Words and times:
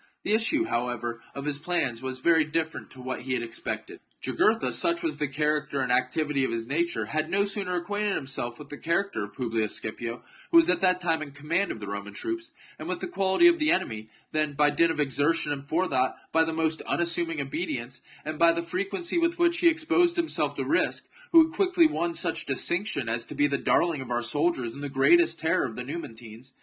The 0.23 0.33
issue, 0.33 0.65
however, 0.65 1.21
of 1.35 1.45
his 1.45 1.59
plans 1.59 2.01
was 2.01 2.17
very 2.21 2.43
different 2.43 2.89
to 2.89 2.99
what 2.99 3.21
he 3.21 3.33
had 3.33 3.43
expected. 3.43 3.99
Jugurtha, 4.19 4.73
such 4.73 5.03
was 5.03 5.17
the 5.17 5.27
energy 5.37 5.77
and 5.77 5.91
activity 5.91 6.43
of 6.43 6.49
his 6.51 6.65
nature, 6.65 7.05
had 7.05 7.29
no 7.29 7.45
sooner 7.45 7.75
acquainted 7.75 8.17
him 8.17 8.25
self 8.25 8.57
with 8.57 8.69
the 8.69 8.79
character 8.79 9.23
of 9.23 9.35
Publius 9.35 9.75
Scipio, 9.75 10.23
who 10.49 10.57
was 10.57 10.71
at 10.71 10.81
that 10.81 11.01
time 11.01 11.21
in 11.21 11.29
command 11.29 11.71
of 11.71 11.79
the 11.79 11.85
Roman 11.87 12.13
troops, 12.13 12.49
and 12.79 12.87
with 12.87 12.99
the 12.99 13.07
quality 13.07 13.47
of 13.47 13.59
the 13.59 13.69
enemy, 13.69 14.07
than, 14.31 14.53
by 14.53 14.71
dint 14.71 14.89
of 14.91 14.97
exer 14.97 14.97
12S 14.97 14.97
THE 14.97 15.05
JUGURTHINE 15.05 15.25
WAR. 15.29 15.33
CHAP, 15.33 15.35
tion 15.43 15.51
and 15.51 15.67
forethought, 15.69 16.17
by 16.31 16.43
the 16.45 16.53
most 16.53 16.81
unassuming 16.87 17.37
obedi 17.37 17.75
ence, 17.77 18.01
and 18.25 18.39
by 18.39 18.51
the 18.51 18.63
frequency 18.63 19.19
with 19.19 19.37
which 19.37 19.59
he 19.59 19.67
exposed 19.67 20.15
himself 20.15 20.55
to 20.55 20.63
risk, 20.65 21.05
he 21.31 21.37
had 21.43 21.51
quickly 21.51 21.85
won 21.85 22.15
such 22.15 22.47
distinction 22.47 23.07
as 23.07 23.23
to 23.25 23.35
be 23.35 23.45
the 23.45 23.59
darling 23.59 24.01
of 24.01 24.09
our 24.09 24.23
soldiers 24.23 24.73
and 24.73 24.83
the 24.83 24.89
greatest 24.89 25.37
terror 25.37 25.67
of 25.67 25.75
the 25.75 25.83
Numantines. 25.83 26.53